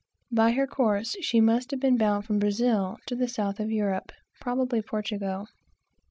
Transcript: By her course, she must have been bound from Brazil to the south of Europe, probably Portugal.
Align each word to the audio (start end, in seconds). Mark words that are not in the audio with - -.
By 0.31 0.53
her 0.53 0.65
course, 0.65 1.15
she 1.21 1.39
must 1.41 1.69
have 1.69 1.79
been 1.79 1.95
bound 1.95 2.25
from 2.25 2.39
Brazil 2.39 2.97
to 3.05 3.15
the 3.15 3.27
south 3.27 3.59
of 3.59 3.69
Europe, 3.69 4.11
probably 4.39 4.81
Portugal. 4.81 5.45